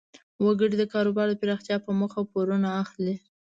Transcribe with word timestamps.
وګړي 0.45 0.75
د 0.79 0.83
کاروبار 0.93 1.27
د 1.29 1.35
پراختیا 1.41 1.77
په 1.85 1.91
موخه 1.99 2.21
پورونه 2.31 2.69
اخلي. 2.83 3.15